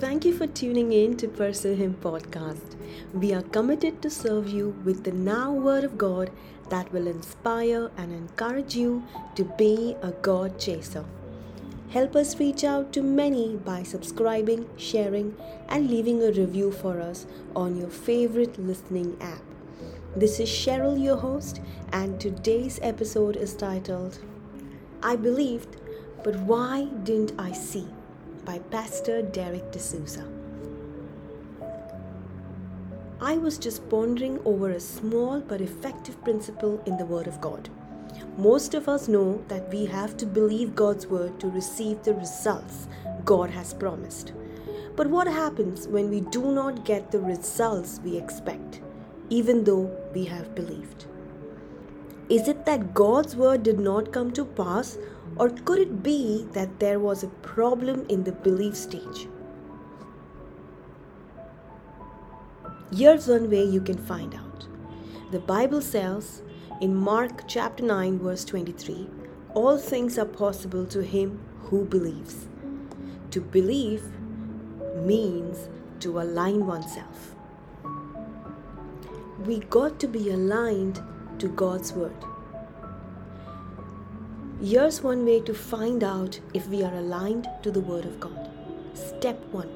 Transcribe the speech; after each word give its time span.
Thank 0.00 0.24
you 0.24 0.32
for 0.32 0.46
tuning 0.46 0.94
in 0.94 1.18
to 1.18 1.28
Pursue 1.28 1.74
Him 1.74 1.94
podcast. 2.00 2.74
We 3.12 3.34
are 3.34 3.42
committed 3.42 4.00
to 4.00 4.08
serve 4.08 4.48
you 4.48 4.70
with 4.82 5.04
the 5.04 5.12
now 5.12 5.52
Word 5.52 5.84
of 5.84 5.98
God 5.98 6.30
that 6.70 6.90
will 6.90 7.06
inspire 7.06 7.90
and 7.98 8.10
encourage 8.10 8.74
you 8.74 9.02
to 9.34 9.44
be 9.58 9.96
a 10.00 10.12
God 10.12 10.58
chaser. 10.58 11.04
Help 11.90 12.16
us 12.16 12.40
reach 12.40 12.64
out 12.64 12.94
to 12.94 13.02
many 13.02 13.56
by 13.56 13.82
subscribing, 13.82 14.66
sharing, 14.78 15.36
and 15.68 15.90
leaving 15.90 16.22
a 16.22 16.32
review 16.32 16.72
for 16.72 16.98
us 16.98 17.26
on 17.54 17.76
your 17.76 17.90
favorite 17.90 18.58
listening 18.58 19.18
app. 19.20 19.42
This 20.16 20.40
is 20.40 20.48
Cheryl, 20.48 20.98
your 20.98 21.18
host, 21.18 21.60
and 21.92 22.18
today's 22.18 22.80
episode 22.80 23.36
is 23.36 23.54
titled 23.54 24.18
I 25.02 25.16
Believed, 25.16 25.76
but 26.24 26.40
Why 26.40 26.84
Didn't 27.04 27.38
I 27.38 27.52
See? 27.52 27.86
By 28.50 28.58
Pastor 28.70 29.22
Derek 29.22 29.70
D'Souza. 29.70 30.24
I 33.20 33.36
was 33.36 33.58
just 33.58 33.88
pondering 33.88 34.40
over 34.44 34.70
a 34.70 34.80
small 34.80 35.40
but 35.40 35.60
effective 35.60 36.20
principle 36.24 36.82
in 36.84 36.96
the 36.96 37.04
Word 37.04 37.28
of 37.28 37.40
God. 37.40 37.68
Most 38.36 38.74
of 38.74 38.88
us 38.88 39.06
know 39.06 39.40
that 39.46 39.72
we 39.72 39.84
have 39.86 40.16
to 40.16 40.26
believe 40.26 40.74
God's 40.74 41.06
word 41.06 41.38
to 41.38 41.48
receive 41.48 42.02
the 42.02 42.14
results 42.14 42.88
God 43.24 43.50
has 43.50 43.72
promised. 43.72 44.32
But 44.96 45.06
what 45.06 45.28
happens 45.28 45.86
when 45.86 46.10
we 46.10 46.22
do 46.22 46.50
not 46.50 46.84
get 46.84 47.12
the 47.12 47.20
results 47.20 48.00
we 48.02 48.16
expect, 48.16 48.80
even 49.28 49.62
though 49.62 49.96
we 50.12 50.24
have 50.24 50.56
believed? 50.56 51.04
Is 52.28 52.48
it 52.48 52.66
that 52.66 52.94
God's 52.94 53.36
word 53.36 53.62
did 53.62 53.78
not 53.78 54.12
come 54.12 54.32
to 54.32 54.44
pass, 54.44 54.98
or 55.40 55.48
could 55.48 55.78
it 55.78 56.02
be 56.02 56.46
that 56.52 56.80
there 56.80 57.00
was 57.00 57.22
a 57.24 57.28
problem 57.50 58.04
in 58.10 58.24
the 58.24 58.32
belief 58.46 58.76
stage? 58.76 59.26
Here's 62.94 63.26
one 63.26 63.48
way 63.48 63.64
you 63.64 63.80
can 63.80 63.96
find 63.96 64.34
out. 64.34 64.66
The 65.30 65.38
Bible 65.38 65.80
says 65.80 66.42
in 66.82 66.94
Mark 66.94 67.48
chapter 67.48 67.82
9, 67.82 68.18
verse 68.18 68.44
23, 68.44 69.08
all 69.54 69.78
things 69.78 70.18
are 70.18 70.26
possible 70.26 70.84
to 70.84 71.02
him 71.02 71.40
who 71.62 71.86
believes. 71.86 72.46
To 73.30 73.40
believe 73.40 74.04
means 74.96 75.70
to 76.00 76.20
align 76.20 76.66
oneself. 76.66 77.34
We 79.46 79.60
got 79.60 79.98
to 80.00 80.06
be 80.06 80.28
aligned 80.28 81.00
to 81.38 81.48
God's 81.48 81.94
word. 81.94 82.29
Here's 84.62 85.02
one 85.02 85.24
way 85.24 85.40
to 85.40 85.54
find 85.54 86.04
out 86.04 86.38
if 86.52 86.68
we 86.68 86.82
are 86.84 86.94
aligned 86.94 87.48
to 87.62 87.70
the 87.70 87.80
word 87.80 88.04
of 88.04 88.20
God. 88.20 88.50
Step 88.92 89.42
1. 89.52 89.68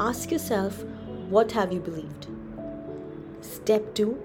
Ask 0.00 0.32
yourself, 0.32 0.82
what 1.28 1.52
have 1.52 1.72
you 1.72 1.78
believed? 1.78 2.26
Step 3.40 3.94
2 3.94 4.20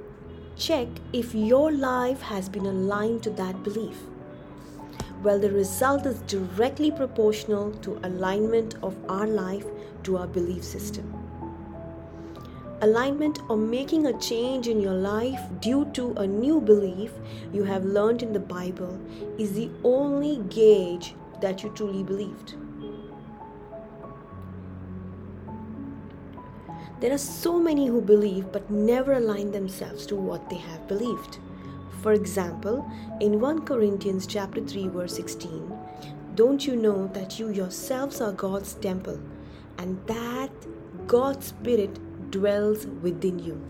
check 0.59 0.87
if 1.13 1.33
your 1.33 1.71
life 1.71 2.21
has 2.21 2.49
been 2.49 2.65
aligned 2.65 3.23
to 3.23 3.29
that 3.29 3.63
belief. 3.63 3.97
Well, 5.23 5.39
the 5.39 5.51
result 5.51 6.05
is 6.05 6.19
directly 6.21 6.91
proportional 6.91 7.71
to 7.83 7.99
alignment 8.03 8.75
of 8.83 8.95
our 9.07 9.25
life 9.25 9.65
to 10.03 10.17
our 10.17 10.27
belief 10.27 10.63
system. 10.63 11.13
Alignment 12.81 13.39
or 13.49 13.57
making 13.57 14.05
a 14.05 14.17
change 14.19 14.69
in 14.69 14.79
your 14.79 14.93
life 14.93 15.41
due 15.59 15.83
to 15.93 16.13
a 16.13 16.25
new 16.25 16.61
belief 16.61 17.11
you 17.51 17.65
have 17.65 17.83
learned 17.83 18.23
in 18.23 18.31
the 18.31 18.39
Bible 18.39 18.97
is 19.37 19.51
the 19.53 19.69
only 19.83 20.37
gauge 20.49 21.13
that 21.41 21.61
you 21.61 21.71
truly 21.71 22.03
believed. 22.03 22.55
There 27.01 27.13
are 27.13 27.17
so 27.17 27.59
many 27.59 27.87
who 27.87 28.01
believe 28.01 28.51
but 28.53 28.69
never 28.71 29.13
align 29.13 29.51
themselves 29.51 30.05
to 30.05 30.15
what 30.15 30.49
they 30.49 30.57
have 30.57 30.87
believed. 30.87 31.39
For 32.01 32.13
example, 32.13 32.89
in 33.19 33.41
1 33.41 33.65
Corinthians 33.65 34.25
chapter 34.25 34.61
3 34.61 34.87
verse 34.87 35.15
16, 35.15 35.77
don't 36.35 36.65
you 36.65 36.77
know 36.77 37.07
that 37.07 37.39
you 37.39 37.49
yourselves 37.49 38.21
are 38.21 38.31
God's 38.31 38.73
temple 38.75 39.19
and 39.77 39.99
that 40.07 40.51
God's 41.07 41.47
spirit 41.47 41.99
dwells 42.31 42.87
within 42.87 43.39
you? 43.39 43.61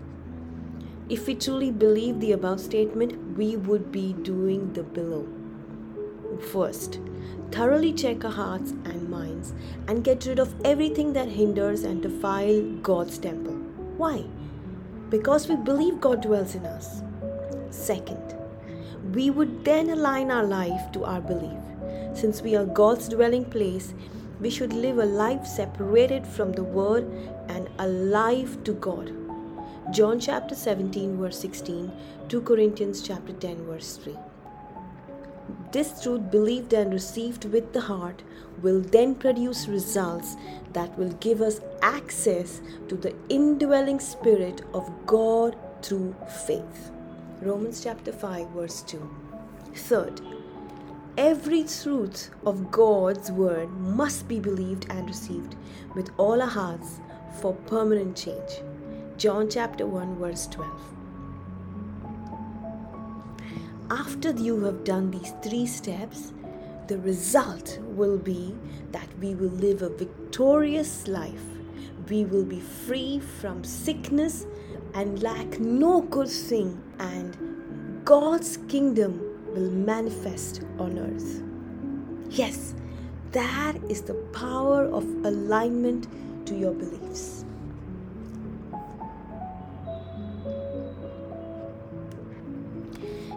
If 1.09 1.25
we 1.25 1.35
truly 1.35 1.71
believe 1.71 2.19
the 2.19 2.33
above 2.33 2.59
statement, 2.59 3.37
we 3.37 3.57
would 3.57 3.91
be 3.91 4.13
doing 4.13 4.73
the 4.73 4.83
below. 4.83 5.27
First, 6.51 6.99
thoroughly 7.51 7.93
check 7.93 8.23
our 8.23 8.31
hearts 8.31 8.71
and 8.71 9.09
minds 9.09 9.53
and 9.87 10.03
get 10.03 10.25
rid 10.25 10.39
of 10.39 10.53
everything 10.63 11.13
that 11.13 11.27
hinders 11.27 11.83
and 11.83 12.01
defile 12.01 12.61
God's 12.83 13.17
temple. 13.17 13.55
Why? 13.97 14.23
Because 15.09 15.47
we 15.47 15.55
believe 15.55 15.99
God 15.99 16.21
dwells 16.21 16.53
in 16.53 16.65
us. 16.65 17.01
Second, 17.71 18.35
we 19.13 19.31
would 19.31 19.65
then 19.65 19.89
align 19.89 20.29
our 20.29 20.43
life 20.43 20.91
to 20.91 21.05
our 21.05 21.21
belief. 21.21 21.57
Since 22.13 22.41
we 22.41 22.55
are 22.55 22.65
God's 22.65 23.09
dwelling 23.09 23.45
place, 23.45 23.93
we 24.39 24.49
should 24.49 24.73
live 24.73 24.97
a 24.97 25.05
life 25.05 25.45
separated 25.45 26.25
from 26.25 26.51
the 26.53 26.63
world 26.63 27.03
and 27.49 27.69
alive 27.79 28.63
to 28.63 28.73
God. 28.73 29.13
John 29.91 30.19
chapter 30.19 30.55
17, 30.55 31.17
verse 31.17 31.39
16, 31.39 31.91
2 32.29 32.41
Corinthians 32.41 33.01
chapter 33.01 33.33
10, 33.33 33.65
verse 33.65 33.97
3. 33.97 34.15
This 35.71 36.01
truth, 36.01 36.31
believed 36.31 36.73
and 36.73 36.93
received 36.93 37.45
with 37.45 37.73
the 37.73 37.81
heart, 37.81 38.21
will 38.61 38.81
then 38.81 39.15
produce 39.15 39.67
results 39.67 40.35
that 40.73 40.97
will 40.97 41.11
give 41.13 41.41
us 41.41 41.59
access 41.81 42.61
to 42.87 42.95
the 42.95 43.15
indwelling 43.29 43.99
Spirit 43.99 44.61
of 44.73 44.89
God 45.05 45.55
through 45.81 46.15
faith. 46.45 46.91
Romans 47.41 47.83
chapter 47.83 48.11
5, 48.11 48.49
verse 48.49 48.81
2. 48.83 49.09
Third, 49.75 50.21
every 51.19 51.65
truth 51.65 52.29
of 52.45 52.71
God's 52.71 53.29
word 53.29 53.69
must 53.71 54.25
be 54.29 54.39
believed 54.39 54.85
and 54.89 55.05
received 55.05 55.57
with 55.93 56.09
all 56.15 56.41
our 56.41 56.47
hearts 56.47 57.01
for 57.41 57.53
permanent 57.67 58.15
change. 58.15 58.61
John 59.17 59.49
chapter 59.49 59.85
1, 59.85 60.15
verse 60.15 60.47
12 60.47 60.81
after 63.91 64.31
you 64.31 64.63
have 64.63 64.83
done 64.83 65.11
these 65.11 65.33
three 65.41 65.65
steps, 65.65 66.31
the 66.87 66.99
result 66.99 67.79
will 67.81 68.17
be 68.17 68.55
that 68.91 69.07
we 69.19 69.33
will 69.33 69.49
live 69.49 69.81
a 69.81 69.89
victorious 69.89 71.07
life. 71.07 71.43
We 72.07 72.25
will 72.25 72.45
be 72.45 72.59
free 72.59 73.19
from 73.19 73.63
sickness 73.63 74.45
and 74.93 75.23
lack 75.23 75.59
no 75.59 76.01
good 76.01 76.29
thing, 76.29 76.81
and 76.99 78.05
God's 78.05 78.57
kingdom 78.67 79.28
will 79.53 79.69
manifest 79.71 80.61
on 80.77 80.97
earth. 80.99 81.43
Yes, 82.29 82.73
that 83.31 83.75
is 83.89 84.01
the 84.01 84.15
power 84.33 84.85
of 84.85 85.03
alignment 85.25 86.07
to 86.45 86.55
your 86.55 86.73
beliefs. 86.73 87.45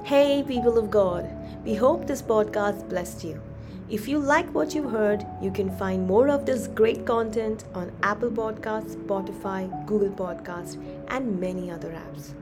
Hey, 0.04 0.42
people 0.46 0.78
of 0.78 0.90
God, 0.90 1.30
we 1.64 1.74
hope 1.74 2.06
this 2.06 2.20
podcast 2.20 2.88
blessed 2.88 3.24
you. 3.24 3.40
If 3.88 4.08
you 4.08 4.18
like 4.18 4.52
what 4.54 4.74
you've 4.74 4.90
heard, 4.90 5.26
you 5.40 5.50
can 5.50 5.70
find 5.76 6.06
more 6.06 6.28
of 6.28 6.46
this 6.46 6.66
great 6.66 7.04
content 7.06 7.64
on 7.74 7.92
Apple 8.02 8.30
Podcasts, 8.30 8.96
Spotify, 8.96 9.68
Google 9.86 10.10
Podcasts, 10.10 10.76
and 11.08 11.38
many 11.38 11.70
other 11.70 11.90
apps. 11.90 12.34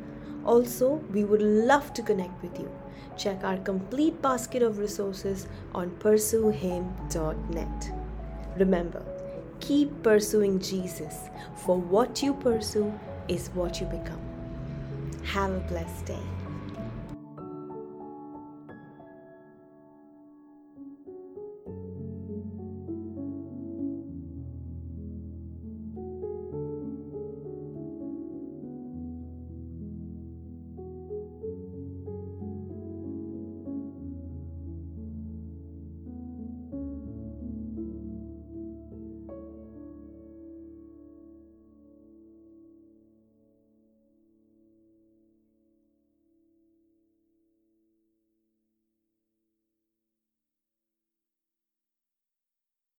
Also, 0.45 0.95
we 1.13 1.25
would 1.25 1.43
love 1.43 1.93
to 1.95 2.03
connect 2.03 2.43
with 2.43 2.59
you. 2.59 2.71
Check 3.17 3.45
our 3.45 3.59
complete 3.59 4.21
basket 4.23 4.63
of 4.63 4.79
resources 4.79 5.47
on 5.75 5.91
pursuehim.net. 5.91 7.93
Remember, 8.57 9.03
keep 9.61 10.03
pursuing 10.03 10.59
Jesus, 10.59 11.29
for 11.55 11.79
what 11.79 12.23
you 12.23 12.35
pursue 12.35 12.93
is 13.29 13.49
what 13.49 13.81
you 13.81 13.87
become. 13.87 14.21
Have 15.25 15.53
a 15.53 15.61
blessed 15.61 16.07
day. 16.07 16.19